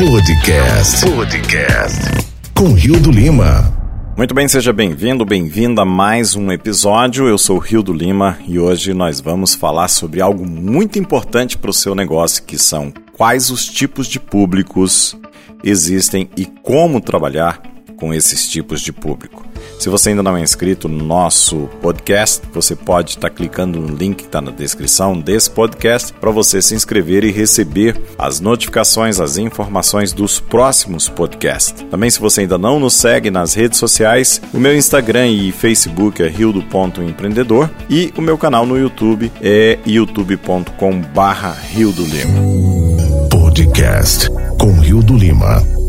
Podcast. 0.00 1.04
Podcast. 1.10 2.00
Com 2.54 2.72
Rio 2.72 2.98
do 2.98 3.10
Lima. 3.10 3.70
Muito 4.16 4.34
bem, 4.34 4.48
seja 4.48 4.72
bem-vindo, 4.72 5.26
bem-vinda 5.26 5.82
a 5.82 5.84
mais 5.84 6.34
um 6.34 6.50
episódio. 6.50 7.28
Eu 7.28 7.36
sou 7.36 7.56
o 7.56 7.60
Rio 7.60 7.82
do 7.82 7.92
Lima 7.92 8.38
e 8.48 8.58
hoje 8.58 8.94
nós 8.94 9.20
vamos 9.20 9.52
falar 9.52 9.88
sobre 9.88 10.22
algo 10.22 10.46
muito 10.46 10.98
importante 10.98 11.58
para 11.58 11.68
o 11.68 11.74
seu 11.74 11.94
negócio, 11.94 12.42
que 12.44 12.56
são 12.56 12.90
quais 13.12 13.50
os 13.50 13.66
tipos 13.66 14.06
de 14.06 14.18
públicos 14.18 15.14
existem 15.62 16.30
e 16.34 16.46
como 16.46 16.98
trabalhar 16.98 17.60
com 17.98 18.14
esses 18.14 18.48
tipos 18.48 18.80
de 18.80 18.94
público. 18.94 19.49
Se 19.80 19.88
você 19.88 20.10
ainda 20.10 20.22
não 20.22 20.36
é 20.36 20.42
inscrito 20.42 20.90
no 20.90 21.02
nosso 21.02 21.70
podcast, 21.80 22.42
você 22.52 22.76
pode 22.76 23.12
estar 23.12 23.30
tá 23.30 23.34
clicando 23.34 23.80
no 23.80 23.96
link 23.96 24.16
que 24.18 24.24
está 24.24 24.38
na 24.38 24.50
descrição 24.50 25.18
desse 25.18 25.50
podcast 25.50 26.12
para 26.12 26.30
você 26.30 26.60
se 26.60 26.74
inscrever 26.74 27.24
e 27.24 27.32
receber 27.32 27.98
as 28.18 28.40
notificações, 28.40 29.18
as 29.18 29.38
informações 29.38 30.12
dos 30.12 30.38
próximos 30.38 31.08
podcasts. 31.08 31.82
Também, 31.90 32.10
se 32.10 32.20
você 32.20 32.42
ainda 32.42 32.58
não 32.58 32.78
nos 32.78 32.92
segue 32.92 33.30
nas 33.30 33.54
redes 33.54 33.78
sociais, 33.78 34.42
o 34.52 34.58
meu 34.58 34.76
Instagram 34.76 35.28
e 35.28 35.50
Facebook 35.50 36.22
é 36.22 36.28
rio.empreendedor 36.28 37.70
e 37.88 38.12
o 38.18 38.20
meu 38.20 38.36
canal 38.36 38.66
no 38.66 38.76
YouTube 38.76 39.32
é 39.40 39.78
youtube.com/barra 39.86 41.56
Rio 41.70 41.90
do 41.90 42.04
Lima. 42.04 42.38
Podcast 43.30 44.28
com 44.58 44.78
Rio 44.78 45.02
do 45.02 45.16
Lima. 45.16 45.79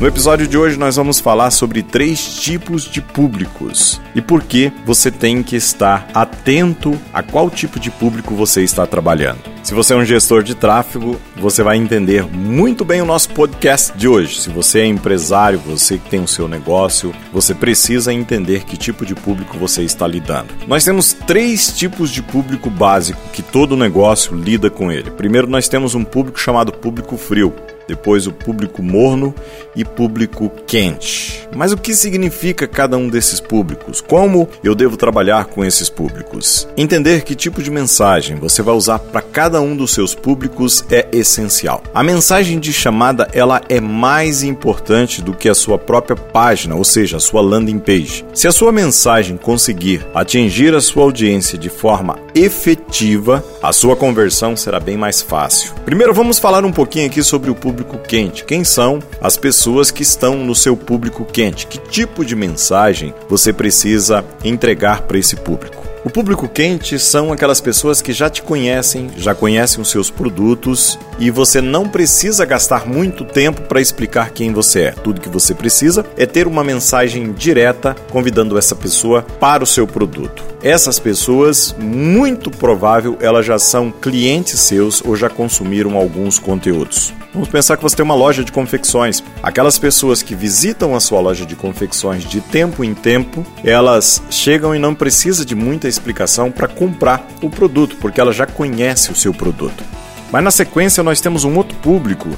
No 0.00 0.06
episódio 0.06 0.48
de 0.48 0.56
hoje 0.56 0.78
nós 0.78 0.96
vamos 0.96 1.20
falar 1.20 1.50
sobre 1.50 1.82
três 1.82 2.36
tipos 2.36 2.84
de 2.84 3.02
públicos 3.02 4.00
e 4.14 4.22
por 4.22 4.42
que 4.42 4.72
você 4.86 5.10
tem 5.10 5.42
que 5.42 5.54
estar 5.56 6.08
atento 6.14 6.98
a 7.12 7.22
qual 7.22 7.50
tipo 7.50 7.78
de 7.78 7.90
público 7.90 8.34
você 8.34 8.62
está 8.62 8.86
trabalhando. 8.86 9.40
Se 9.62 9.74
você 9.74 9.92
é 9.92 9.96
um 9.98 10.04
gestor 10.06 10.42
de 10.42 10.54
tráfego, 10.54 11.20
você 11.36 11.62
vai 11.62 11.76
entender 11.76 12.24
muito 12.24 12.82
bem 12.82 13.02
o 13.02 13.04
nosso 13.04 13.28
podcast 13.28 13.92
de 13.94 14.08
hoje. 14.08 14.40
Se 14.40 14.48
você 14.48 14.80
é 14.80 14.86
empresário, 14.86 15.58
você 15.58 15.98
que 15.98 16.08
tem 16.08 16.20
o 16.20 16.26
seu 16.26 16.48
negócio, 16.48 17.14
você 17.30 17.54
precisa 17.54 18.10
entender 18.10 18.64
que 18.64 18.78
tipo 18.78 19.04
de 19.04 19.14
público 19.14 19.58
você 19.58 19.82
está 19.82 20.06
lidando. 20.06 20.54
Nós 20.66 20.82
temos 20.82 21.12
três 21.12 21.76
tipos 21.76 22.10
de 22.10 22.22
público 22.22 22.70
básico 22.70 23.20
que 23.34 23.42
todo 23.42 23.76
negócio 23.76 24.34
lida 24.34 24.70
com 24.70 24.90
ele. 24.90 25.10
Primeiro, 25.10 25.46
nós 25.46 25.68
temos 25.68 25.94
um 25.94 26.04
público 26.04 26.40
chamado 26.40 26.72
público 26.72 27.18
frio 27.18 27.54
depois 27.90 28.24
o 28.24 28.32
público 28.32 28.80
morno 28.84 29.34
e 29.74 29.84
público 29.84 30.48
quente. 30.64 31.48
Mas 31.52 31.72
o 31.72 31.76
que 31.76 31.92
significa 31.92 32.68
cada 32.68 32.96
um 32.96 33.08
desses 33.08 33.40
públicos? 33.40 34.00
Como 34.00 34.48
eu 34.62 34.76
devo 34.76 34.96
trabalhar 34.96 35.46
com 35.46 35.64
esses 35.64 35.88
públicos? 35.88 36.68
Entender 36.76 37.24
que 37.24 37.34
tipo 37.34 37.60
de 37.60 37.68
mensagem 37.68 38.36
você 38.36 38.62
vai 38.62 38.76
usar 38.76 39.00
para 39.00 39.20
cada 39.20 39.60
um 39.60 39.74
dos 39.74 39.90
seus 39.90 40.14
públicos 40.14 40.84
é 40.88 41.08
essencial. 41.10 41.82
A 41.92 42.04
mensagem 42.04 42.60
de 42.60 42.72
chamada 42.72 43.28
ela 43.32 43.60
é 43.68 43.80
mais 43.80 44.44
importante 44.44 45.20
do 45.20 45.34
que 45.34 45.48
a 45.48 45.54
sua 45.54 45.76
própria 45.76 46.14
página, 46.14 46.76
ou 46.76 46.84
seja, 46.84 47.16
a 47.16 47.20
sua 47.20 47.40
landing 47.40 47.80
page. 47.80 48.24
Se 48.32 48.46
a 48.46 48.52
sua 48.52 48.70
mensagem 48.70 49.36
conseguir 49.36 50.06
atingir 50.14 50.76
a 50.76 50.80
sua 50.80 51.02
audiência 51.02 51.58
de 51.58 51.68
forma 51.68 52.20
efetiva, 52.36 53.44
a 53.60 53.72
sua 53.72 53.96
conversão 53.96 54.56
será 54.56 54.78
bem 54.78 54.96
mais 54.96 55.20
fácil. 55.20 55.72
Primeiro 55.84 56.14
vamos 56.14 56.38
falar 56.38 56.64
um 56.64 56.70
pouquinho 56.70 57.06
aqui 57.06 57.24
sobre 57.24 57.50
o 57.50 57.54
público 57.54 57.79
público 57.80 57.98
quente? 57.98 58.44
Quem 58.44 58.64
são 58.64 59.00
as 59.20 59.36
pessoas 59.36 59.90
que 59.90 60.02
estão 60.02 60.36
no 60.36 60.54
seu 60.54 60.76
público 60.76 61.24
quente? 61.24 61.66
Que 61.66 61.78
tipo 61.78 62.24
de 62.24 62.36
mensagem 62.36 63.14
você 63.28 63.52
precisa 63.52 64.24
entregar 64.44 65.02
para 65.02 65.18
esse 65.18 65.36
público? 65.36 65.80
O 66.02 66.08
público 66.08 66.48
quente 66.48 66.98
são 66.98 67.30
aquelas 67.30 67.60
pessoas 67.60 68.00
que 68.00 68.12
já 68.12 68.30
te 68.30 68.40
conhecem, 68.40 69.10
já 69.18 69.34
conhecem 69.34 69.82
os 69.82 69.90
seus 69.90 70.08
produtos 70.10 70.98
e 71.18 71.30
você 71.30 71.60
não 71.60 71.86
precisa 71.86 72.46
gastar 72.46 72.86
muito 72.86 73.22
tempo 73.22 73.60
para 73.62 73.82
explicar 73.82 74.30
quem 74.30 74.50
você 74.50 74.84
é. 74.84 74.90
Tudo 74.92 75.20
que 75.20 75.28
você 75.28 75.54
precisa 75.54 76.04
é 76.16 76.24
ter 76.24 76.46
uma 76.46 76.64
mensagem 76.64 77.32
direta 77.32 77.94
convidando 78.10 78.56
essa 78.56 78.74
pessoa 78.74 79.22
para 79.38 79.62
o 79.62 79.66
seu 79.66 79.86
produto. 79.86 80.42
Essas 80.62 80.98
pessoas, 80.98 81.74
muito 81.78 82.50
provável, 82.50 83.18
elas 83.20 83.44
já 83.44 83.58
são 83.58 83.90
clientes 83.90 84.58
seus 84.60 85.02
ou 85.04 85.14
já 85.14 85.28
consumiram 85.28 85.96
alguns 85.96 86.38
conteúdos. 86.38 87.12
Vamos 87.32 87.48
pensar 87.48 87.76
que 87.76 87.82
você 87.82 87.94
tem 87.94 88.04
uma 88.04 88.14
loja 88.14 88.42
de 88.42 88.50
confecções. 88.50 89.22
Aquelas 89.40 89.78
pessoas 89.78 90.20
que 90.20 90.34
visitam 90.34 90.96
a 90.96 91.00
sua 91.00 91.20
loja 91.20 91.46
de 91.46 91.54
confecções 91.54 92.24
de 92.24 92.40
tempo 92.40 92.82
em 92.82 92.92
tempo, 92.92 93.46
elas 93.62 94.20
chegam 94.30 94.74
e 94.74 94.80
não 94.80 94.96
precisa 94.96 95.44
de 95.44 95.54
muita 95.54 95.86
explicação 95.86 96.50
para 96.50 96.66
comprar 96.66 97.24
o 97.40 97.48
produto, 97.48 97.96
porque 98.00 98.20
ela 98.20 98.32
já 98.32 98.46
conhece 98.46 99.12
o 99.12 99.16
seu 99.16 99.32
produto. 99.32 99.84
Mas 100.32 100.42
na 100.42 100.50
sequência 100.50 101.04
nós 101.04 101.20
temos 101.20 101.44
um 101.44 101.56
outro 101.56 101.76
público, 101.78 102.28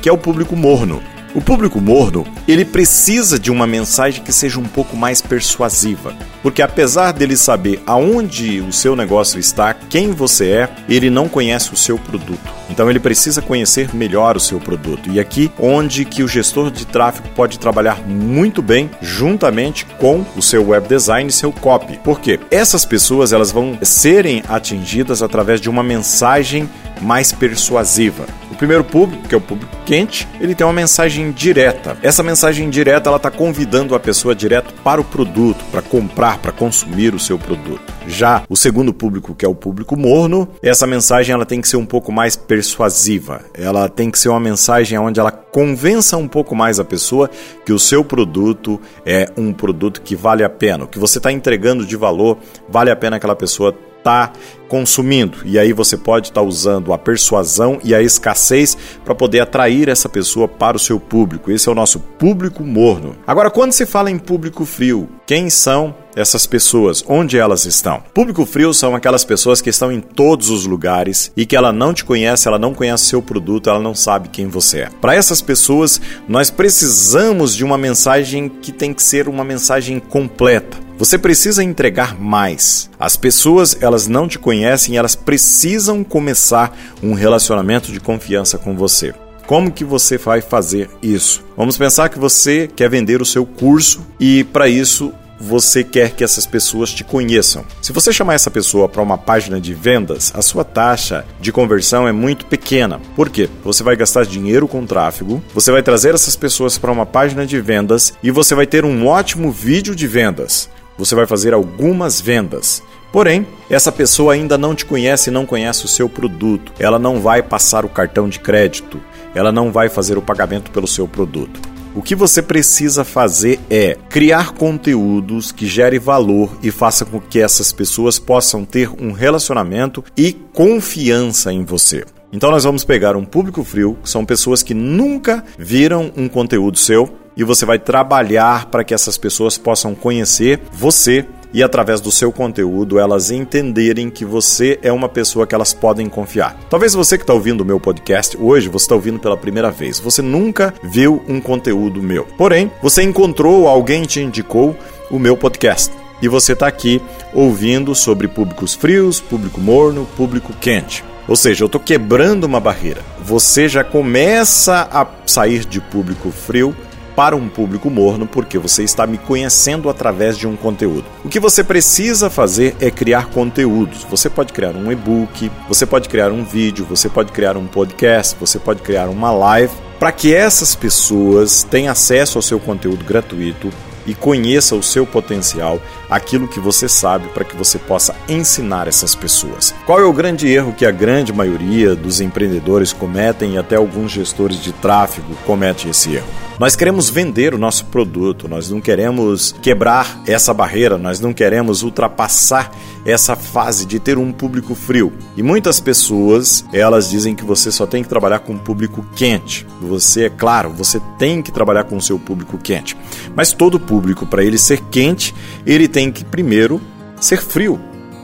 que 0.00 0.08
é 0.08 0.12
o 0.12 0.18
público 0.18 0.54
morno. 0.54 1.02
O 1.34 1.40
público 1.40 1.80
morno, 1.80 2.24
ele 2.46 2.64
precisa 2.64 3.40
de 3.40 3.50
uma 3.50 3.66
mensagem 3.66 4.22
que 4.22 4.32
seja 4.32 4.60
um 4.60 4.64
pouco 4.64 4.96
mais 4.96 5.20
persuasiva, 5.20 6.14
porque 6.46 6.62
apesar 6.62 7.10
dele 7.10 7.36
saber 7.36 7.82
aonde 7.84 8.60
o 8.60 8.72
seu 8.72 8.94
negócio 8.94 9.36
está, 9.36 9.74
quem 9.74 10.12
você 10.12 10.48
é, 10.50 10.68
ele 10.88 11.10
não 11.10 11.28
conhece 11.28 11.74
o 11.74 11.76
seu 11.76 11.98
produto. 11.98 12.38
Então 12.70 12.88
ele 12.88 13.00
precisa 13.00 13.42
conhecer 13.42 13.92
melhor 13.92 14.36
o 14.36 14.40
seu 14.40 14.60
produto. 14.60 15.10
E 15.10 15.18
aqui 15.18 15.50
onde 15.58 16.04
que 16.04 16.22
o 16.22 16.28
gestor 16.28 16.70
de 16.70 16.86
tráfego 16.86 17.28
pode 17.34 17.58
trabalhar 17.58 18.00
muito 18.06 18.62
bem 18.62 18.88
juntamente 19.02 19.84
com 19.98 20.24
o 20.36 20.40
seu 20.40 20.68
web 20.68 20.86
design 20.86 21.28
e 21.28 21.32
seu 21.32 21.50
copy. 21.50 21.98
Por 21.98 22.20
quê? 22.20 22.38
Essas 22.48 22.84
pessoas 22.84 23.32
elas 23.32 23.50
vão 23.50 23.76
serem 23.82 24.44
atingidas 24.48 25.24
através 25.24 25.60
de 25.60 25.68
uma 25.68 25.82
mensagem 25.82 26.70
mais 27.00 27.32
persuasiva. 27.32 28.24
O 28.56 28.58
primeiro 28.58 28.84
público, 28.84 29.28
que 29.28 29.34
é 29.34 29.38
o 29.38 29.40
público 29.40 29.76
quente, 29.84 30.26
ele 30.40 30.54
tem 30.54 30.66
uma 30.66 30.72
mensagem 30.72 31.30
direta. 31.30 31.94
Essa 32.02 32.22
mensagem 32.22 32.70
direta 32.70 33.10
ela 33.10 33.18
está 33.18 33.30
convidando 33.30 33.94
a 33.94 34.00
pessoa 34.00 34.34
direto 34.34 34.72
para 34.82 34.98
o 34.98 35.04
produto, 35.04 35.62
para 35.70 35.82
comprar, 35.82 36.38
para 36.38 36.52
consumir 36.52 37.14
o 37.14 37.18
seu 37.18 37.38
produto. 37.38 37.92
Já 38.08 38.44
o 38.48 38.56
segundo 38.56 38.94
público, 38.94 39.34
que 39.34 39.44
é 39.44 39.48
o 39.48 39.54
público 39.54 39.94
morno, 39.94 40.48
essa 40.62 40.86
mensagem 40.86 41.34
ela 41.34 41.44
tem 41.44 41.60
que 41.60 41.68
ser 41.68 41.76
um 41.76 41.84
pouco 41.84 42.10
mais 42.10 42.34
persuasiva. 42.34 43.42
Ela 43.52 43.90
tem 43.90 44.10
que 44.10 44.18
ser 44.18 44.30
uma 44.30 44.40
mensagem 44.40 44.98
onde 44.98 45.20
ela 45.20 45.30
convença 45.30 46.16
um 46.16 46.26
pouco 46.26 46.56
mais 46.56 46.80
a 46.80 46.84
pessoa 46.84 47.28
que 47.62 47.74
o 47.74 47.78
seu 47.78 48.02
produto 48.02 48.80
é 49.04 49.28
um 49.36 49.52
produto 49.52 50.00
que 50.00 50.16
vale 50.16 50.42
a 50.42 50.48
pena, 50.48 50.84
o 50.84 50.88
que 50.88 50.98
você 50.98 51.18
está 51.18 51.30
entregando 51.30 51.84
de 51.84 51.94
valor 51.94 52.38
vale 52.66 52.90
a 52.90 52.96
pena 52.96 53.16
aquela 53.16 53.36
pessoa 53.36 53.76
está 54.06 54.32
consumindo. 54.68 55.38
E 55.44 55.58
aí 55.58 55.72
você 55.72 55.96
pode 55.96 56.28
estar 56.28 56.40
tá 56.40 56.46
usando 56.46 56.92
a 56.92 56.98
persuasão 56.98 57.78
e 57.84 57.94
a 57.94 58.02
escassez 58.02 58.76
para 59.04 59.14
poder 59.14 59.40
atrair 59.40 59.88
essa 59.88 60.08
pessoa 60.08 60.48
para 60.48 60.76
o 60.76 60.80
seu 60.80 60.98
público. 60.98 61.50
Esse 61.50 61.68
é 61.68 61.72
o 61.72 61.74
nosso 61.74 62.00
público 62.00 62.62
morno. 62.62 63.16
Agora, 63.26 63.50
quando 63.50 63.72
se 63.72 63.86
fala 63.86 64.10
em 64.10 64.18
público 64.18 64.64
frio, 64.64 65.08
quem 65.26 65.50
são 65.50 65.94
essas 66.16 66.46
pessoas, 66.46 67.04
onde 67.06 67.36
elas 67.38 67.66
estão. 67.66 68.02
Público 68.14 68.46
frio 68.46 68.72
são 68.72 68.94
aquelas 68.94 69.22
pessoas 69.22 69.60
que 69.60 69.68
estão 69.68 69.92
em 69.92 70.00
todos 70.00 70.48
os 70.48 70.64
lugares 70.64 71.30
e 71.36 71.44
que 71.44 71.54
ela 71.54 71.72
não 71.72 71.92
te 71.92 72.06
conhece, 72.06 72.48
ela 72.48 72.58
não 72.58 72.72
conhece 72.72 73.04
seu 73.04 73.20
produto, 73.20 73.68
ela 73.68 73.78
não 73.78 73.94
sabe 73.94 74.30
quem 74.30 74.48
você 74.48 74.80
é. 74.80 74.90
Para 75.00 75.14
essas 75.14 75.42
pessoas, 75.42 76.00
nós 76.26 76.48
precisamos 76.48 77.54
de 77.54 77.62
uma 77.62 77.76
mensagem 77.76 78.48
que 78.48 78.72
tem 78.72 78.94
que 78.94 79.02
ser 79.02 79.28
uma 79.28 79.44
mensagem 79.44 80.00
completa. 80.00 80.85
Você 80.98 81.18
precisa 81.18 81.62
entregar 81.62 82.18
mais. 82.18 82.88
As 82.98 83.18
pessoas, 83.18 83.76
elas 83.82 84.06
não 84.06 84.26
te 84.26 84.38
conhecem, 84.38 84.96
elas 84.96 85.14
precisam 85.14 86.02
começar 86.02 86.74
um 87.02 87.12
relacionamento 87.12 87.92
de 87.92 88.00
confiança 88.00 88.56
com 88.56 88.74
você. 88.74 89.14
Como 89.46 89.70
que 89.70 89.84
você 89.84 90.16
vai 90.16 90.40
fazer 90.40 90.88
isso? 91.02 91.44
Vamos 91.54 91.76
pensar 91.76 92.08
que 92.08 92.18
você 92.18 92.66
quer 92.66 92.88
vender 92.88 93.20
o 93.20 93.26
seu 93.26 93.44
curso 93.44 94.06
e 94.18 94.42
para 94.44 94.68
isso 94.68 95.12
você 95.38 95.84
quer 95.84 96.12
que 96.12 96.24
essas 96.24 96.46
pessoas 96.46 96.90
te 96.90 97.04
conheçam. 97.04 97.64
Se 97.82 97.92
você 97.92 98.10
chamar 98.10 98.34
essa 98.34 98.50
pessoa 98.50 98.88
para 98.88 99.02
uma 99.02 99.18
página 99.18 99.60
de 99.60 99.74
vendas, 99.74 100.32
a 100.34 100.40
sua 100.40 100.64
taxa 100.64 101.26
de 101.38 101.52
conversão 101.52 102.08
é 102.08 102.12
muito 102.12 102.46
pequena. 102.46 103.00
Por 103.14 103.28
quê? 103.28 103.48
Você 103.62 103.82
vai 103.82 103.96
gastar 103.96 104.24
dinheiro 104.24 104.66
com 104.66 104.86
tráfego, 104.86 105.42
você 105.52 105.70
vai 105.70 105.82
trazer 105.82 106.14
essas 106.14 106.36
pessoas 106.36 106.78
para 106.78 106.90
uma 106.90 107.04
página 107.04 107.46
de 107.46 107.60
vendas 107.60 108.14
e 108.22 108.30
você 108.30 108.54
vai 108.54 108.66
ter 108.66 108.84
um 108.84 109.06
ótimo 109.06 109.52
vídeo 109.52 109.94
de 109.94 110.06
vendas. 110.06 110.70
Você 110.98 111.14
vai 111.14 111.26
fazer 111.26 111.54
algumas 111.54 112.20
vendas. 112.20 112.82
Porém, 113.12 113.46
essa 113.70 113.90
pessoa 113.90 114.34
ainda 114.34 114.58
não 114.58 114.74
te 114.74 114.84
conhece 114.84 115.30
e 115.30 115.32
não 115.32 115.46
conhece 115.46 115.84
o 115.84 115.88
seu 115.88 116.08
produto. 116.08 116.72
Ela 116.78 116.98
não 116.98 117.20
vai 117.20 117.42
passar 117.42 117.84
o 117.84 117.88
cartão 117.88 118.28
de 118.28 118.40
crédito, 118.40 119.00
ela 119.34 119.52
não 119.52 119.70
vai 119.70 119.88
fazer 119.88 120.18
o 120.18 120.22
pagamento 120.22 120.70
pelo 120.70 120.86
seu 120.86 121.06
produto. 121.06 121.60
O 121.94 122.02
que 122.02 122.14
você 122.14 122.42
precisa 122.42 123.04
fazer 123.04 123.58
é 123.70 123.96
criar 124.10 124.52
conteúdos 124.52 125.50
que 125.50 125.66
gere 125.66 125.98
valor 125.98 126.54
e 126.62 126.70
faça 126.70 127.06
com 127.06 127.18
que 127.18 127.40
essas 127.40 127.72
pessoas 127.72 128.18
possam 128.18 128.66
ter 128.66 128.90
um 129.02 129.12
relacionamento 129.12 130.04
e 130.14 130.34
confiança 130.52 131.50
em 131.50 131.64
você. 131.64 132.04
Então 132.30 132.50
nós 132.50 132.64
vamos 132.64 132.84
pegar 132.84 133.16
um 133.16 133.24
público 133.24 133.64
frio, 133.64 133.96
que 134.02 134.10
são 134.10 134.26
pessoas 134.26 134.62
que 134.62 134.74
nunca 134.74 135.42
viram 135.58 136.12
um 136.14 136.28
conteúdo 136.28 136.78
seu, 136.78 137.10
e 137.36 137.44
você 137.44 137.66
vai 137.66 137.78
trabalhar 137.78 138.66
para 138.66 138.82
que 138.82 138.94
essas 138.94 139.18
pessoas 139.18 139.58
possam 139.58 139.94
conhecer 139.94 140.60
você 140.72 141.26
e 141.52 141.62
através 141.62 142.00
do 142.00 142.10
seu 142.10 142.32
conteúdo 142.32 142.98
elas 142.98 143.30
entenderem 143.30 144.10
que 144.10 144.24
você 144.24 144.78
é 144.82 144.92
uma 144.92 145.08
pessoa 145.08 145.46
que 145.46 145.54
elas 145.54 145.72
podem 145.72 146.08
confiar. 146.08 146.56
Talvez 146.68 146.94
você 146.94 147.16
que 147.16 147.22
está 147.22 147.34
ouvindo 147.34 147.60
o 147.60 147.64
meu 147.64 147.78
podcast 147.78 148.36
hoje, 148.38 148.68
você 148.68 148.84
está 148.84 148.94
ouvindo 148.94 149.18
pela 149.18 149.36
primeira 149.36 149.70
vez, 149.70 149.98
você 149.98 150.22
nunca 150.22 150.74
viu 150.82 151.22
um 151.28 151.40
conteúdo 151.40 152.02
meu. 152.02 152.24
Porém, 152.36 152.70
você 152.82 153.02
encontrou, 153.02 153.68
alguém 153.68 154.02
te 154.02 154.20
indicou 154.20 154.76
o 155.10 155.18
meu 155.18 155.36
podcast. 155.36 155.92
E 156.20 156.28
você 156.28 156.54
está 156.54 156.66
aqui 156.66 157.00
ouvindo 157.34 157.94
sobre 157.94 158.26
públicos 158.26 158.74
frios, 158.74 159.20
público 159.20 159.60
morno, 159.60 160.06
público 160.16 160.52
quente. 160.60 161.04
Ou 161.28 161.36
seja, 161.36 161.64
eu 161.64 161.66
estou 161.66 161.80
quebrando 161.80 162.44
uma 162.44 162.60
barreira. 162.60 163.02
Você 163.22 163.68
já 163.68 163.82
começa 163.82 164.88
a 164.90 165.06
sair 165.26 165.64
de 165.64 165.80
público 165.80 166.30
frio 166.30 166.74
para 167.16 167.34
um 167.34 167.48
público 167.48 167.88
morno 167.88 168.26
porque 168.26 168.58
você 168.58 168.84
está 168.84 169.06
me 169.06 169.16
conhecendo 169.16 169.88
através 169.88 170.36
de 170.36 170.46
um 170.46 170.54
conteúdo. 170.54 171.06
O 171.24 171.28
que 171.30 171.40
você 171.40 171.64
precisa 171.64 172.28
fazer 172.28 172.76
é 172.78 172.90
criar 172.90 173.30
conteúdos. 173.30 174.04
Você 174.04 174.28
pode 174.28 174.52
criar 174.52 174.76
um 174.76 174.92
e-book, 174.92 175.50
você 175.66 175.86
pode 175.86 176.08
criar 176.10 176.30
um 176.30 176.44
vídeo, 176.44 176.84
você 176.84 177.08
pode 177.08 177.32
criar 177.32 177.56
um 177.56 177.66
podcast, 177.66 178.36
você 178.38 178.58
pode 178.58 178.82
criar 178.82 179.08
uma 179.08 179.32
live 179.32 179.72
para 179.98 180.12
que 180.12 180.34
essas 180.34 180.74
pessoas 180.74 181.62
tenham 181.62 181.90
acesso 181.90 182.36
ao 182.36 182.42
seu 182.42 182.60
conteúdo 182.60 183.02
gratuito 183.02 183.72
e 184.06 184.14
conheça 184.14 184.74
o 184.74 184.82
seu 184.82 185.06
potencial, 185.06 185.80
aquilo 186.08 186.48
que 186.48 186.60
você 186.60 186.88
sabe, 186.88 187.28
para 187.28 187.44
que 187.44 187.56
você 187.56 187.78
possa 187.78 188.14
ensinar 188.28 188.88
essas 188.88 189.14
pessoas. 189.14 189.74
Qual 189.84 190.00
é 190.00 190.04
o 190.04 190.12
grande 190.12 190.48
erro 190.48 190.72
que 190.72 190.86
a 190.86 190.90
grande 190.90 191.32
maioria 191.32 191.94
dos 191.94 192.20
empreendedores 192.20 192.92
cometem 192.92 193.54
e 193.54 193.58
até 193.58 193.76
alguns 193.76 194.12
gestores 194.12 194.62
de 194.62 194.72
tráfego 194.72 195.34
cometem 195.44 195.90
esse 195.90 196.14
erro? 196.14 196.46
Nós 196.58 196.74
queremos 196.74 197.10
vender 197.10 197.52
o 197.52 197.58
nosso 197.58 197.84
produto, 197.86 198.48
nós 198.48 198.70
não 198.70 198.80
queremos 198.80 199.54
quebrar 199.60 200.22
essa 200.26 200.54
barreira, 200.54 200.96
nós 200.96 201.20
não 201.20 201.34
queremos 201.34 201.82
ultrapassar 201.82 202.70
essa 203.06 203.36
fase 203.36 203.86
de 203.86 204.00
ter 204.00 204.18
um 204.18 204.32
público 204.32 204.74
frio. 204.74 205.12
E 205.36 205.42
muitas 205.42 205.78
pessoas, 205.78 206.64
elas 206.72 207.08
dizem 207.08 207.34
que 207.34 207.44
você 207.44 207.70
só 207.70 207.86
tem 207.86 208.02
que 208.02 208.08
trabalhar 208.08 208.40
com 208.40 208.54
um 208.54 208.58
público 208.58 209.06
quente. 209.14 209.64
Você, 209.80 210.24
é 210.24 210.30
claro, 210.30 210.70
você 210.70 211.00
tem 211.18 211.40
que 211.40 211.52
trabalhar 211.52 211.84
com 211.84 211.96
o 211.96 212.02
seu 212.02 212.18
público 212.18 212.58
quente. 212.58 212.96
Mas 213.34 213.52
todo 213.52 213.78
público, 213.78 214.26
para 214.26 214.42
ele 214.42 214.58
ser 214.58 214.80
quente, 214.90 215.34
ele 215.64 215.86
tem 215.86 216.10
que 216.10 216.24
primeiro 216.24 216.80
ser 217.20 217.40
frio. 217.40 217.80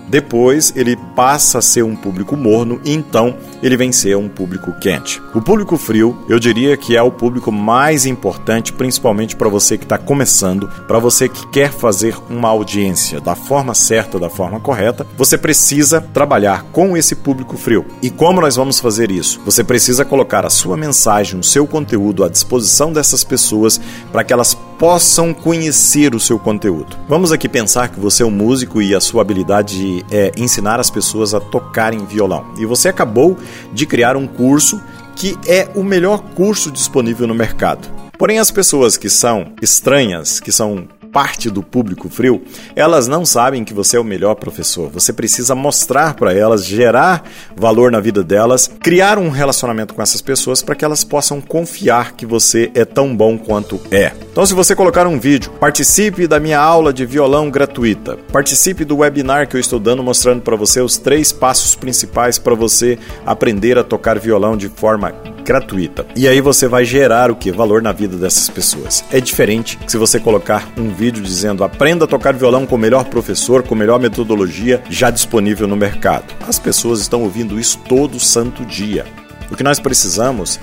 Depois 0.09 0.73
ele 0.77 0.97
passa 1.15 1.59
a 1.59 1.63
ser 1.63 1.85
um 1.85 1.97
público 1.97 2.37
morno 2.37 2.81
então 2.85 3.37
ele 3.63 3.77
vem 3.77 3.93
ser 3.93 4.17
um 4.17 4.29
público 4.29 4.73
quente. 4.81 5.23
O 5.35 5.41
público 5.41 5.77
frio, 5.77 6.19
eu 6.29 6.39
diria 6.39 6.77
que 6.77 6.97
é 6.97 7.03
o 7.03 7.13
público 7.13 7.53
mais 7.53 8.05
importante, 8.05 8.73
principalmente 8.73 9.37
para 9.37 9.49
você 9.49 9.79
que 9.79 9.85
está 9.85 9.97
começando, 9.97 10.69
para 10.89 10.99
você 10.99 11.29
que 11.29 11.47
quer 11.49 11.71
fazer 11.71 12.17
uma 12.29 12.49
audiência 12.49 13.21
da 13.21 13.35
forma 13.35 13.75
certa, 13.75 14.19
da 14.19 14.29
forma 14.29 14.59
correta, 14.59 15.07
você 15.17 15.39
precisa 15.39 16.01
trabalhar 16.01 16.65
com 16.73 16.97
esse 16.97 17.15
público 17.15 17.57
frio. 17.57 17.87
E 18.03 18.11
como 18.11 18.41
nós 18.41 18.57
vamos 18.57 18.81
fazer 18.81 19.11
isso? 19.11 19.41
Você 19.45 19.63
precisa 19.63 20.05
colocar 20.05 20.45
a 20.45 20.51
sua 20.51 20.77
mensagem, 20.77 21.39
o 21.39 21.45
seu 21.45 21.67
conteúdo 21.67 22.25
à 22.25 22.29
disposição 22.29 22.93
dessas 22.93 23.23
pessoas 23.23 23.81
para 24.11 24.25
que 24.25 24.33
elas 24.33 24.57
possam 24.83 25.33
conhecer 25.33 26.13
o 26.13 26.19
seu 26.19 26.41
conteúdo. 26.41 26.97
Vamos 27.09 27.31
aqui 27.31 27.49
pensar 27.49 27.89
que 27.89 28.01
você 28.01 28.25
é 28.25 28.27
um 28.27 28.33
músico 28.33 28.83
e 28.83 28.97
a 28.97 29.01
sua 29.01 29.23
habilidade 29.23 30.05
é 30.11 30.33
ensinar 30.37 30.81
as 30.81 30.91
pessoas 30.91 31.35
a 31.35 31.41
tocarem 31.41 32.05
violão. 32.05 32.47
E 32.59 32.67
você 32.67 32.89
acabou 32.89 33.37
de 33.73 33.87
criar 33.87 34.17
um 34.17 34.27
curso 34.27 34.81
que 35.15 35.37
é 35.47 35.69
o 35.75 35.83
melhor 35.83 36.23
curso 36.35 36.71
disponível 36.71 37.27
no 37.27 37.35
mercado. 37.35 37.89
Porém, 38.19 38.39
as 38.39 38.51
pessoas 38.51 38.97
que 38.97 39.11
são 39.11 39.53
estranhas, 39.61 40.41
que 40.41 40.53
são 40.53 40.87
parte 41.13 41.51
do 41.51 41.63
público 41.63 42.09
frio, 42.09 42.43
elas 42.75 43.07
não 43.07 43.27
sabem 43.27 43.65
que 43.65 43.75
você 43.75 43.99
é 43.99 44.01
o 44.01 44.05
melhor 44.05 44.35
professor. 44.35 44.89
Você 44.91 45.13
precisa 45.13 45.55
mostrar 45.55 46.15
para 46.15 46.33
elas, 46.33 46.65
gerar 46.65 47.29
valor 47.55 47.93
na 47.93 48.01
vida 48.01 48.25
delas, 48.25 48.71
criar 48.81 49.19
um 49.19 49.29
relacionamento 49.29 49.93
com 49.93 50.01
essas 50.01 50.23
pessoas 50.23 50.63
para 50.63 50.75
que 50.75 50.85
elas 50.85 51.05
possam 51.05 51.41
confiar 51.41 52.13
que 52.13 52.25
você 52.25 52.71
é 52.75 52.85
tão 52.85 53.15
bom 53.15 53.37
quanto 53.37 53.79
é. 53.91 54.13
Então, 54.33 54.47
se 54.47 54.55
você 54.55 54.75
colocar 54.75 55.07
um 55.07 55.21
vídeo, 55.21 55.51
participe 55.61 56.27
da 56.27 56.41
minha 56.41 56.59
aula 56.59 56.91
de 56.91 57.05
violão 57.05 57.51
gratuita, 57.51 58.17
participe 58.33 58.83
do 58.83 58.97
webinar 58.97 59.47
que 59.47 59.55
eu 59.55 59.61
estou 59.61 59.79
dando 59.79 60.03
mostrando 60.03 60.41
para 60.41 60.57
você 60.57 60.81
os 60.81 60.97
três 60.97 61.31
passos 61.31 61.75
principais 61.75 62.39
para 62.39 62.55
você 62.55 62.99
aprender 63.27 63.77
a 63.77 63.85
tocar 63.85 64.19
violão 64.19 64.57
de 64.57 64.71
forma 64.71 65.13
gratuita. 65.45 66.07
E 66.17 66.27
aí 66.27 66.41
você 66.41 66.67
vai 66.67 66.83
gerar 66.83 67.31
o 67.31 67.37
que? 67.37 67.53
Valor 67.53 67.83
na 67.83 67.93
vida 67.93 68.17
dessas 68.17 68.49
pessoas. 68.49 69.05
É 69.13 69.21
diferente 69.21 69.79
se 69.87 69.99
você 69.99 70.19
colocar 70.19 70.67
um 70.79 70.89
vídeo 70.89 71.23
dizendo 71.23 71.63
aprenda 71.63 72.07
a 72.07 72.09
tocar 72.09 72.33
violão 72.33 72.65
com 72.65 72.77
o 72.77 72.79
melhor 72.79 73.05
professor, 73.05 73.63
com 73.63 73.75
a 73.75 73.79
melhor 73.79 74.01
metodologia 74.01 74.83
já 74.89 75.11
disponível 75.11 75.69
no 75.69 75.77
mercado. 75.77 76.33
As 76.49 76.59
pessoas 76.59 77.01
estão 77.01 77.23
ouvindo 77.23 77.61
isso 77.61 77.79
todo 77.87 78.19
santo 78.19 78.65
dia. 78.65 79.05
O 79.51 79.57
que 79.57 79.63
nós 79.63 79.79
precisamos 79.79 80.59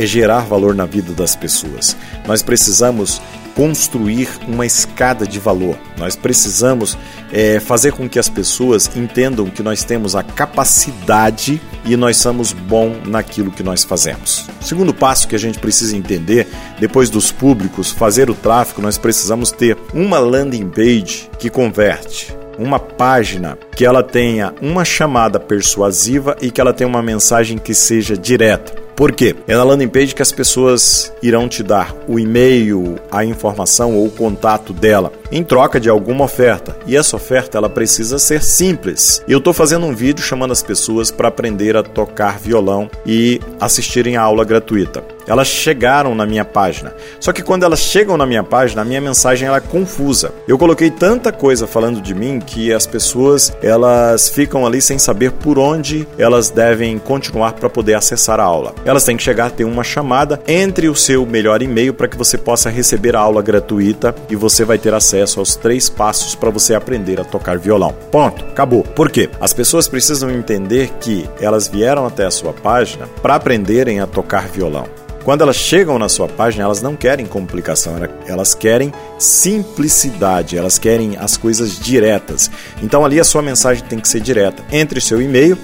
é 0.00 0.06
gerar 0.06 0.40
valor 0.40 0.74
na 0.74 0.86
vida 0.86 1.12
das 1.12 1.36
pessoas. 1.36 1.94
Nós 2.26 2.42
precisamos 2.42 3.20
construir 3.54 4.28
uma 4.48 4.64
escada 4.64 5.26
de 5.26 5.38
valor. 5.38 5.76
Nós 5.98 6.16
precisamos 6.16 6.96
é, 7.30 7.60
fazer 7.60 7.92
com 7.92 8.08
que 8.08 8.18
as 8.18 8.28
pessoas 8.28 8.90
entendam 8.96 9.50
que 9.50 9.62
nós 9.62 9.84
temos 9.84 10.16
a 10.16 10.22
capacidade 10.22 11.60
e 11.84 11.96
nós 11.96 12.16
somos 12.16 12.54
bom 12.54 12.96
naquilo 13.04 13.50
que 13.50 13.62
nós 13.62 13.84
fazemos. 13.84 14.48
Segundo 14.62 14.94
passo 14.94 15.28
que 15.28 15.36
a 15.36 15.38
gente 15.38 15.58
precisa 15.58 15.94
entender, 15.94 16.48
depois 16.78 17.10
dos 17.10 17.30
públicos, 17.30 17.90
fazer 17.90 18.30
o 18.30 18.34
tráfego, 18.34 18.80
nós 18.80 18.96
precisamos 18.96 19.50
ter 19.50 19.76
uma 19.92 20.18
landing 20.18 20.70
page 20.70 21.28
que 21.38 21.50
converte 21.50 22.34
uma 22.58 22.78
página 22.78 23.58
que 23.74 23.86
ela 23.86 24.02
tenha 24.02 24.54
uma 24.60 24.84
chamada 24.84 25.40
persuasiva 25.40 26.36
e 26.42 26.50
que 26.50 26.60
ela 26.60 26.74
tenha 26.74 26.88
uma 26.88 27.02
mensagem 27.02 27.56
que 27.56 27.72
seja 27.72 28.18
direta. 28.18 28.89
Por 29.00 29.12
quê? 29.12 29.34
É 29.48 29.56
na 29.56 29.64
landing 29.64 29.88
page 29.88 30.14
que 30.14 30.20
as 30.20 30.30
pessoas 30.30 31.10
irão 31.22 31.48
te 31.48 31.62
dar 31.62 31.96
o 32.06 32.18
e-mail, 32.18 32.96
a 33.10 33.24
informação 33.24 33.96
ou 33.96 34.06
o 34.06 34.10
contato 34.10 34.74
dela 34.74 35.10
em 35.30 35.42
troca 35.44 35.78
de 35.78 35.88
alguma 35.88 36.24
oferta. 36.24 36.76
E 36.86 36.96
essa 36.96 37.16
oferta 37.16 37.58
ela 37.58 37.68
precisa 37.68 38.18
ser 38.18 38.42
simples. 38.42 39.22
Eu 39.28 39.38
estou 39.38 39.52
fazendo 39.52 39.86
um 39.86 39.94
vídeo 39.94 40.24
chamando 40.24 40.52
as 40.52 40.62
pessoas 40.62 41.10
para 41.10 41.28
aprender 41.28 41.76
a 41.76 41.82
tocar 41.82 42.38
violão 42.38 42.90
e 43.06 43.40
assistirem 43.60 44.16
a 44.16 44.22
aula 44.22 44.44
gratuita. 44.44 45.02
Elas 45.26 45.46
chegaram 45.46 46.14
na 46.14 46.26
minha 46.26 46.44
página. 46.44 46.92
Só 47.20 47.32
que 47.32 47.42
quando 47.42 47.62
elas 47.62 47.80
chegam 47.80 48.16
na 48.16 48.26
minha 48.26 48.42
página, 48.42 48.82
a 48.82 48.84
minha 48.84 49.00
mensagem 49.00 49.46
ela 49.46 49.58
é 49.58 49.60
confusa. 49.60 50.32
Eu 50.48 50.58
coloquei 50.58 50.90
tanta 50.90 51.30
coisa 51.30 51.68
falando 51.68 52.00
de 52.00 52.14
mim 52.14 52.40
que 52.40 52.72
as 52.72 52.86
pessoas 52.86 53.52
elas 53.62 54.28
ficam 54.28 54.66
ali 54.66 54.82
sem 54.82 54.98
saber 54.98 55.30
por 55.30 55.58
onde 55.58 56.06
elas 56.18 56.50
devem 56.50 56.98
continuar 56.98 57.52
para 57.52 57.70
poder 57.70 57.94
acessar 57.94 58.40
a 58.40 58.44
aula. 58.44 58.74
Elas 58.84 59.04
têm 59.04 59.16
que 59.16 59.22
chegar 59.22 59.46
a 59.46 59.50
ter 59.50 59.64
uma 59.64 59.84
chamada 59.84 60.40
entre 60.48 60.88
o 60.88 60.96
seu 60.96 61.24
melhor 61.24 61.62
e-mail 61.62 61.94
para 61.94 62.08
que 62.08 62.16
você 62.16 62.36
possa 62.36 62.68
receber 62.68 63.14
a 63.14 63.20
aula 63.20 63.42
gratuita 63.42 64.14
e 64.28 64.34
você 64.34 64.64
vai 64.64 64.78
ter 64.78 64.92
acesso 64.92 65.19
aos 65.20 65.56
três 65.56 65.88
passos 65.88 66.34
para 66.34 66.50
você 66.50 66.74
aprender 66.74 67.20
a 67.20 67.24
tocar 67.24 67.58
violão. 67.58 67.94
Ponto, 68.10 68.44
acabou. 68.44 68.82
Por 68.82 69.10
quê? 69.10 69.28
As 69.40 69.52
pessoas 69.52 69.88
precisam 69.88 70.30
entender 70.30 70.90
que 71.00 71.28
elas 71.40 71.68
vieram 71.68 72.06
até 72.06 72.24
a 72.24 72.30
sua 72.30 72.52
página 72.52 73.06
para 73.22 73.34
aprenderem 73.34 74.00
a 74.00 74.06
tocar 74.06 74.48
violão. 74.48 74.86
Quando 75.24 75.42
elas 75.42 75.56
chegam 75.56 75.98
na 75.98 76.08
sua 76.08 76.26
página, 76.26 76.64
elas 76.64 76.80
não 76.80 76.96
querem 76.96 77.26
complicação, 77.26 77.94
elas 78.26 78.54
querem 78.54 78.92
simplicidade, 79.18 80.56
elas 80.56 80.78
querem 80.78 81.16
as 81.18 81.36
coisas 81.36 81.78
diretas. 81.78 82.50
Então 82.82 83.04
ali 83.04 83.20
a 83.20 83.24
sua 83.24 83.42
mensagem 83.42 83.84
tem 83.84 84.00
que 84.00 84.08
ser 84.08 84.20
direta. 84.20 84.64
Entre 84.72 85.00
seu 85.00 85.20
e-mail 85.20 85.58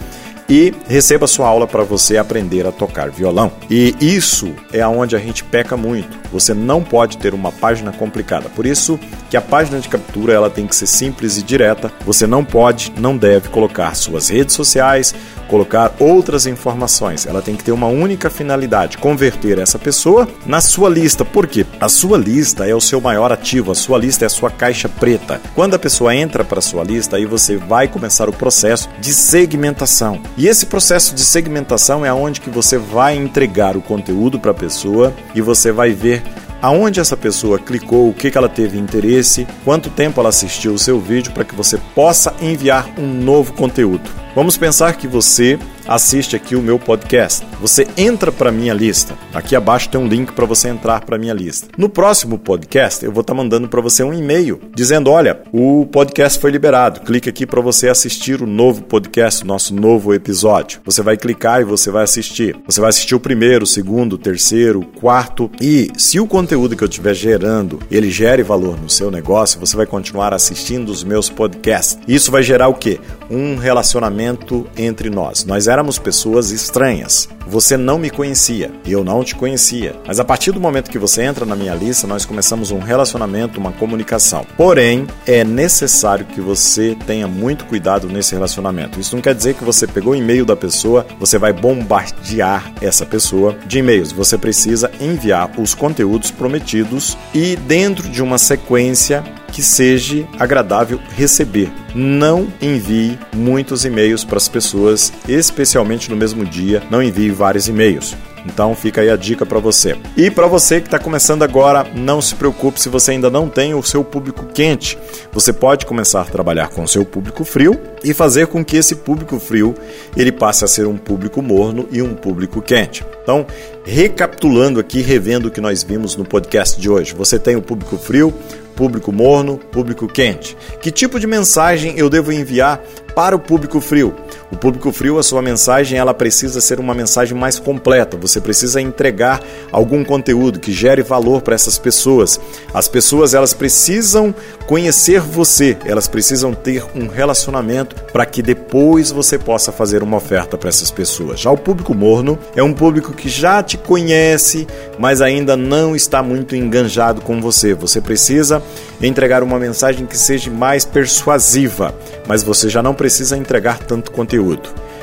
e 0.49 0.73
receba 0.89 1.27
sua 1.27 1.49
aula 1.49 1.67
para 1.67 1.83
você 1.83 2.17
aprender 2.17 2.67
a 2.67 2.73
tocar 2.73 3.11
violão. 3.11 3.53
E 3.71 3.95
isso 4.01 4.55
é 4.73 4.81
aonde 4.81 5.17
a 5.17 5.19
gente 5.19 5.45
peca 5.45 5.77
muito. 5.77 6.17
Você 6.33 6.55
não 6.55 6.83
pode 6.83 7.19
ter 7.19 7.35
uma 7.35 7.53
página 7.53 7.93
complicada. 7.93 8.49
Por 8.49 8.67
isso 8.67 8.99
que 9.31 9.37
a 9.37 9.41
página 9.41 9.79
de 9.79 9.89
captura 9.89 10.33
ela 10.33 10.51
tem 10.51 10.67
que 10.67 10.77
ser 10.77 10.87
simples 10.87 11.39
e 11.39 11.43
direta. 11.43 11.93
Você 12.05 12.27
não 12.27 12.45
pode, 12.45 12.93
não 12.99 13.17
deve 13.17 13.49
colocar 13.49 13.95
suas 13.95 14.29
redes 14.29 14.55
sociais, 14.55 15.15
colocar 15.49 15.95
outras 15.99 16.47
informações. 16.47 17.27
Ela 17.27 17.43
tem 17.43 17.57
que 17.57 17.65
ter 17.65 17.73
uma 17.73 17.87
única 17.87 18.29
finalidade: 18.29 18.99
converter 18.99 19.59
essa 19.59 19.79
pessoa 19.79 20.29
na 20.45 20.61
sua 20.61 20.89
lista. 20.89 21.25
Por 21.25 21.47
quê? 21.47 21.65
A 21.81 21.89
sua 21.89 22.19
lista 22.19 22.67
é 22.67 22.75
o 22.75 22.81
seu 22.81 23.01
maior 23.01 23.33
ativo, 23.33 23.73
a 23.73 23.75
sua 23.75 23.99
lista 23.99 24.25
é 24.25 24.27
a 24.27 24.31
sua 24.31 24.51
caixa 24.51 24.89
preta. 24.89 25.41
Quando 25.55 25.75
a 25.75 25.79
pessoa 25.79 26.15
entra 26.15 26.45
para 26.45 26.61
sua 26.61 26.85
lista, 26.85 27.17
aí 27.17 27.25
você 27.25 27.57
vai 27.57 27.89
começar 27.89 28.29
o 28.29 28.33
processo 28.33 28.89
de 29.01 29.13
segmentação. 29.13 30.21
E 30.37 30.47
esse 30.49 30.67
processo 30.67 31.15
de 31.15 31.23
segmentação 31.23 32.05
é 32.05 32.13
onde 32.13 32.43
que 32.43 32.51
você 32.51 32.77
vai 32.77 33.17
entregar 33.17 33.75
o 33.77 33.81
conteúdo 33.81 34.39
para 34.39 34.51
a 34.51 34.55
pessoa 34.55 35.15
e 35.35 35.41
você 35.41 35.73
vai 35.73 35.93
ver 35.93 36.23
aonde 36.61 37.01
essa 37.01 37.17
pessoa 37.17 37.59
clicou, 37.59 38.09
o 38.09 38.15
que, 38.15 38.31
que 38.31 38.37
ela 38.37 38.49
teve 38.49 38.79
interesse, 38.79 39.47
quanto 39.65 39.89
tempo 39.89 40.21
ela 40.21 40.29
assistiu 40.29 40.75
o 40.75 40.79
seu 40.79 41.01
vídeo 41.01 41.33
para 41.33 41.45
que 41.45 41.55
você 41.55 41.79
possa 41.95 42.35
enviar 42.41 42.87
um 42.99 43.07
novo 43.07 43.55
conteúdo. 43.55 44.11
Vamos 44.35 44.59
pensar 44.59 44.95
que 44.95 45.07
você 45.07 45.59
assiste 45.89 46.37
aqui 46.37 46.57
o 46.57 46.63
meu 46.63 46.79
podcast. 46.79 47.47
Você 47.61 47.87
entra 47.97 48.31
para 48.31 48.53
minha 48.53 48.75
lista. 48.75 49.15
Aqui 49.33 49.55
abaixo 49.55 49.89
tem 49.89 50.01
um 50.01 50.07
link 50.07 50.33
para 50.33 50.47
você 50.47 50.69
entrar 50.69 51.05
para 51.05 51.19
minha 51.19 51.35
lista. 51.35 51.69
No 51.77 51.89
próximo 51.89 52.39
podcast, 52.39 53.05
eu 53.05 53.13
vou 53.13 53.21
estar 53.21 53.35
tá 53.35 53.37
mandando 53.37 53.69
para 53.69 53.81
você 53.81 54.03
um 54.03 54.13
e-mail 54.13 54.61
dizendo: 54.75 55.11
olha, 55.11 55.41
o 55.53 55.87
podcast 55.87 56.39
foi 56.39 56.51
liberado. 56.51 57.01
Clique 57.01 57.29
aqui 57.29 57.47
para 57.47 57.61
você 57.61 57.89
assistir 57.89 58.43
o 58.43 58.47
novo 58.47 58.83
podcast, 58.83 59.43
o 59.43 59.47
nosso 59.47 59.75
novo 59.75 60.13
episódio. 60.15 60.81
Você 60.85 61.03
vai 61.03 61.17
clicar 61.17 61.61
e 61.61 61.65
você 61.65 61.91
vai 61.91 62.05
assistir. 62.05 62.57
Você 62.67 62.81
vai 62.81 62.91
assistir 62.91 63.15
o 63.15 63.21
primeiro, 63.21 63.65
o 63.65 63.67
segundo, 63.67 64.15
o 64.15 64.19
terceiro, 64.19 64.81
o 64.81 64.87
quarto. 64.87 65.51
E 65.61 65.91
se 65.97 66.19
o 66.21 66.27
conteúdo 66.27 66.77
que 66.77 66.85
eu 66.85 66.89
estiver 66.89 67.15
gerando 67.15 67.79
ele 67.91 68.11
gere 68.11 68.43
valor 68.43 68.81
no 68.81 68.91
seu 68.91 69.11
negócio, 69.11 69.61
você 69.61 69.77
vai 69.77 69.87
continuar 69.87 70.33
assistindo 70.33 70.89
os 70.89 71.05
meus 71.05 71.29
podcasts. 71.29 71.99
Isso 72.07 72.31
vai 72.31 72.43
gerar 72.43 72.69
o 72.69 72.75
quê? 72.75 72.99
Um 73.31 73.57
relacionamento 73.57 74.67
entre 74.77 75.11
nós. 75.11 75.45
Nós 75.45 75.69
éramos 75.77 75.99
pessoas 75.99 76.51
estranhas. 76.51 77.29
Você 77.47 77.77
não 77.77 77.99
me 77.99 78.11
conhecia 78.11 78.71
eu 78.87 79.05
não 79.05 79.23
te 79.25 79.35
conhecia. 79.35 79.95
Mas 80.07 80.21
a 80.21 80.25
partir 80.25 80.53
do 80.53 80.61
momento 80.61 80.91
que 80.91 80.99
você 80.99 81.23
entra 81.23 81.45
na 81.45 81.57
minha 81.57 81.75
lista, 81.75 82.07
nós 82.07 82.25
começamos 82.25 82.71
um 82.71 82.79
relacionamento, 82.79 83.59
uma 83.59 83.73
comunicação. 83.73 84.47
Porém, 84.57 85.07
é 85.27 85.45
necessário 85.45 86.27
que 86.27 86.41
você 86.41 86.97
tenha 87.07 87.27
muito 87.27 87.65
cuidado 87.65 88.09
nesse 88.09 88.35
relacionamento. 88.35 89.01
Isso 89.01 89.15
não 89.15 89.23
quer 89.23 89.35
dizer 89.35 89.55
que 89.55 89.65
você 89.65 89.87
pegou 89.87 90.13
o 90.13 90.17
e-mail 90.17 90.45
da 90.45 90.57
pessoa, 90.57 91.07
você 91.19 91.39
vai 91.39 91.53
bombardear 91.53 92.73
essa 92.81 93.05
pessoa 93.05 93.57
de 93.67 93.79
e-mails. 93.79 94.13
Você 94.13 94.39
precisa 94.39 94.91
enviar 95.01 95.51
os 95.59 95.75
conteúdos 95.75 96.31
prometidos 96.31 97.17
e 97.35 97.57
dentro 97.57 98.09
de 98.09 98.23
uma 98.23 98.39
sequência 98.39 99.25
que 99.53 99.63
seja 99.63 100.27
agradável 100.39 101.01
receber. 101.17 101.73
Não 101.95 102.47
envie 102.61 103.19
muitos 103.35 103.87
e-mails 103.87 104.23
para 104.23 104.37
as 104.37 104.49
pessoas, 104.49 105.11
especialmente 105.27 106.11
no 106.11 106.17
mesmo 106.17 106.45
dia. 106.45 106.83
Não 106.91 107.03
envie 107.03 107.31
vários 107.37 107.69
e-mails. 107.69 108.17
Então 108.47 108.75
fica 108.75 109.01
aí 109.01 109.11
a 109.11 109.17
dica 109.17 109.45
para 109.45 109.59
você. 109.59 109.97
E 110.17 110.31
para 110.31 110.47
você 110.47 110.81
que 110.81 110.87
está 110.87 110.99
começando 110.99 111.43
agora, 111.43 111.85
não 111.95 112.23
se 112.23 112.35
preocupe 112.35 112.81
se 112.81 112.89
você 112.89 113.11
ainda 113.11 113.29
não 113.29 113.49
tem 113.49 113.75
o 113.75 113.83
seu 113.83 114.05
público 114.05 114.47
quente. 114.47 114.97
Você 115.33 115.53
pode 115.53 115.85
começar 115.85 116.23
a 116.23 116.25
trabalhar 116.25 116.69
com 116.69 116.85
o 116.85 116.89
seu 116.89 117.05
público 117.05 117.45
frio 117.45 117.79
e 118.05 118.15
fazer 118.15 118.47
com 118.47 118.65
que 118.65 118.77
esse 118.77 118.97
público 118.97 119.39
frio 119.39 119.75
ele 120.17 120.31
passe 120.31 120.65
a 120.65 120.69
ser 120.69 120.87
um 120.87 120.97
público 120.97 121.43
morno 121.43 121.89
e 121.91 122.01
um 122.01 122.15
público 122.15 122.63
quente. 122.63 123.05
Então, 123.23 123.47
recapitulando 123.85 124.79
aqui, 124.79 125.03
revendo 125.03 125.49
o 125.49 125.51
que 125.51 125.61
nós 125.61 125.83
vimos 125.83 126.17
no 126.17 126.25
podcast 126.25 126.81
de 126.81 126.89
hoje. 126.89 127.15
Você 127.15 127.39
tem 127.39 127.57
o 127.57 127.63
público 127.63 127.99
frio, 127.99 128.33
público 128.77 129.11
morno, 129.11 129.59
público 129.59 130.07
quente. 130.07 130.57
Que 130.81 130.93
tipo 130.93 131.19
de 131.19 131.27
mensagem 131.27 131.95
eu 131.97 132.09
devo 132.09 132.33
enviar 132.33 132.81
para 133.15 133.35
o 133.35 133.41
público 133.41 133.81
frio? 133.81 134.15
O 134.51 134.57
público 134.57 134.93
frio, 134.93 135.19
a 135.19 135.23
sua 135.25 135.43
mensagem, 135.43 135.99
ela 135.99 136.15
precisa 136.15 136.61
ser 136.61 136.79
uma 136.79 136.95
mensagem 136.95 137.37
mais 137.37 137.59
completa. 137.59 138.17
Você 138.17 138.41
precisa 138.41 138.81
entregar 138.81 139.41
algum 139.73 140.05
conteúdo 140.05 140.61
que 140.61 140.71
gere 140.73 141.03
valor 141.03 141.43
para 141.43 141.55
essas 141.55 141.79
pessoas. 141.79 142.41
As 142.73 142.87
pessoas, 142.87 143.35
elas 143.35 143.53
precisam 143.53 144.33
conhecer 144.67 145.21
você, 145.21 145.77
elas 145.85 146.07
precisam 146.07 146.55
ter 146.55 146.85
um 146.95 147.09
relacionamento 147.09 147.97
para 148.13 148.25
que 148.25 148.41
depois 148.41 149.11
você 149.11 149.37
possa 149.37 149.73
fazer 149.73 150.03
uma 150.03 150.17
oferta 150.17 150.57
para 150.57 150.69
essas 150.69 150.93
pessoas. 150.93 151.41
Já 151.41 151.51
o 151.51 151.59
público 151.59 151.93
morno 151.93 152.39
é 152.55 152.63
um 152.63 152.73
público 152.73 153.13
que 153.13 153.29
já 153.29 153.63
te 153.63 153.77
conhece, 153.77 154.67
mas 154.99 155.21
ainda 155.21 155.57
não 155.57 155.97
está 155.97 156.23
muito 156.23 156.55
enganjado 156.55 157.21
com 157.21 157.41
você. 157.41 157.75
Você 157.75 158.01
precisa 158.01 158.63
entregar 159.03 159.43
uma 159.43 159.59
mensagem 159.59 160.07
que 160.07 160.17
seja 160.17 160.51
mais 160.51 160.85
persuasiva, 160.85 161.95
mas 162.27 162.43
você 162.43 162.69
já 162.69 162.83
não 162.83 162.95
precisa 162.95 163.37
entregar 163.37 163.79
tanto 163.79 164.13
conteúdo. 164.13 164.36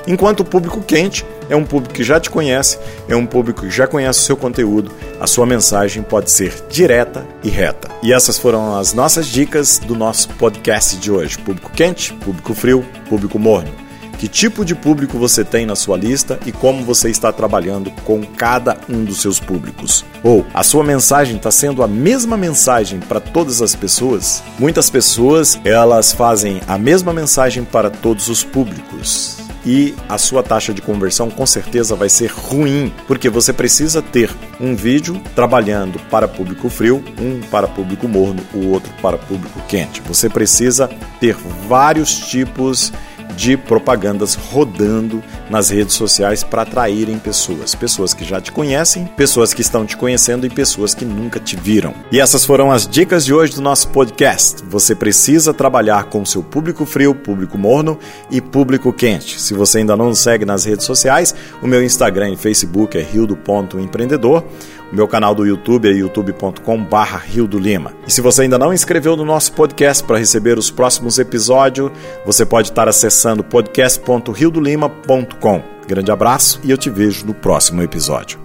Enquanto 0.05 0.41
o 0.41 0.45
público 0.45 0.81
quente 0.81 1.25
é 1.49 1.55
um 1.55 1.63
público 1.63 1.93
que 1.93 2.03
já 2.03 2.19
te 2.19 2.29
conhece, 2.29 2.77
é 3.07 3.15
um 3.15 3.25
público 3.25 3.61
que 3.61 3.69
já 3.69 3.87
conhece 3.87 4.19
o 4.19 4.23
seu 4.23 4.37
conteúdo, 4.37 4.91
a 5.19 5.27
sua 5.27 5.45
mensagem 5.45 6.03
pode 6.03 6.29
ser 6.31 6.53
direta 6.69 7.25
e 7.43 7.49
reta. 7.49 7.89
E 8.01 8.11
essas 8.11 8.37
foram 8.37 8.77
as 8.77 8.93
nossas 8.93 9.27
dicas 9.27 9.79
do 9.79 9.95
nosso 9.95 10.29
podcast 10.29 10.97
de 10.97 11.11
hoje: 11.11 11.37
público 11.37 11.71
quente, 11.71 12.13
público 12.13 12.53
frio, 12.53 12.85
público 13.07 13.39
morno 13.39 13.82
que 14.23 14.29
tipo 14.29 14.63
de 14.63 14.73
público 14.73 15.17
você 15.17 15.43
tem 15.43 15.65
na 15.65 15.75
sua 15.75 15.97
lista 15.97 16.39
e 16.45 16.51
como 16.53 16.85
você 16.85 17.09
está 17.09 17.29
trabalhando 17.29 17.91
com 18.05 18.23
cada 18.23 18.77
um 18.87 19.03
dos 19.03 19.21
seus 19.21 19.37
públicos. 19.37 20.05
Ou 20.23 20.45
a 20.53 20.63
sua 20.63 20.81
mensagem 20.81 21.35
está 21.35 21.51
sendo 21.51 21.83
a 21.83 21.89
mesma 21.89 22.37
mensagem 22.37 23.01
para 23.01 23.19
todas 23.19 23.61
as 23.61 23.75
pessoas? 23.75 24.41
Muitas 24.57 24.89
pessoas 24.89 25.59
elas 25.65 26.13
fazem 26.13 26.61
a 26.69 26.77
mesma 26.77 27.11
mensagem 27.11 27.65
para 27.65 27.89
todos 27.89 28.29
os 28.29 28.45
públicos 28.45 29.43
e 29.65 29.93
a 30.07 30.17
sua 30.17 30.43
taxa 30.43 30.73
de 30.73 30.81
conversão 30.81 31.29
com 31.29 31.45
certeza 31.45 31.95
vai 31.95 32.09
ser 32.09 32.31
ruim, 32.31 32.93
porque 33.07 33.29
você 33.29 33.53
precisa 33.53 34.01
ter 34.01 34.29
um 34.59 34.75
vídeo 34.75 35.21
trabalhando 35.35 35.99
para 36.09 36.27
público 36.27 36.69
frio, 36.69 37.03
um 37.19 37.41
para 37.41 37.67
público 37.67 38.07
morno, 38.07 38.41
o 38.53 38.69
outro 38.69 38.91
para 39.01 39.17
público 39.17 39.61
quente. 39.67 40.01
Você 40.01 40.29
precisa 40.29 40.89
ter 41.19 41.35
vários 41.67 42.13
tipos 42.13 42.91
de 42.91 43.12
de 43.35 43.57
propagandas 43.57 44.35
rodando 44.35 45.23
nas 45.49 45.69
redes 45.69 45.95
sociais 45.95 46.43
para 46.43 46.61
atraírem 46.61 47.17
pessoas. 47.19 47.75
Pessoas 47.75 48.13
que 48.13 48.23
já 48.23 48.39
te 48.39 48.51
conhecem, 48.51 49.05
pessoas 49.17 49.53
que 49.53 49.61
estão 49.61 49.85
te 49.85 49.97
conhecendo 49.97 50.45
e 50.45 50.49
pessoas 50.49 50.93
que 50.93 51.05
nunca 51.05 51.39
te 51.39 51.55
viram. 51.55 51.93
E 52.11 52.19
essas 52.19 52.45
foram 52.45 52.71
as 52.71 52.87
dicas 52.87 53.25
de 53.25 53.33
hoje 53.33 53.55
do 53.55 53.61
nosso 53.61 53.89
podcast. 53.89 54.63
Você 54.67 54.95
precisa 54.95 55.53
trabalhar 55.53 56.05
com 56.05 56.25
seu 56.25 56.43
público 56.43 56.85
frio, 56.85 57.15
público 57.15 57.57
morno 57.57 57.97
e 58.29 58.39
público 58.39 58.93
quente. 58.93 59.39
Se 59.39 59.53
você 59.53 59.79
ainda 59.79 59.95
não 59.95 60.09
nos 60.09 60.19
segue 60.19 60.45
nas 60.45 60.65
redes 60.65 60.85
sociais, 60.85 61.33
o 61.61 61.67
meu 61.67 61.83
Instagram 61.83 62.31
e 62.31 62.37
Facebook 62.37 62.97
é 62.97 63.01
rildo.empreendedor. 63.01 64.43
O 64.82 64.82
meu 64.93 65.07
canal 65.07 65.33
do 65.33 65.43
YouTube 65.45 65.89
é 65.89 65.91
youtube.com/barra 65.91 67.17
Rio 67.17 67.47
do 67.47 67.57
Lima. 67.59 67.93
E 68.07 68.11
se 68.11 68.21
você 68.21 68.43
ainda 68.43 68.59
não 68.59 68.73
inscreveu 68.73 69.17
no 69.17 69.25
nosso 69.25 69.51
podcast 69.53 70.03
para 70.03 70.17
receber 70.17 70.57
os 70.57 70.71
próximos 70.71 71.19
episódios, 71.19 71.91
você 72.25 72.45
pode 72.45 72.69
estar 72.69 72.87
acessando 72.87 73.43
podcast.riodolima.com. 73.43 75.61
Grande 75.87 76.11
abraço 76.11 76.59
e 76.63 76.71
eu 76.71 76.77
te 76.77 76.89
vejo 76.89 77.25
no 77.25 77.33
próximo 77.33 77.81
episódio. 77.81 78.39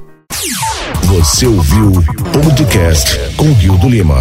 Você 1.05 1.47
ouviu 1.47 1.91
o 1.91 2.03
podcast 2.43 3.37
com 3.37 3.53
Rio 3.53 3.79
do 3.79 3.89
Lima. 3.89 4.17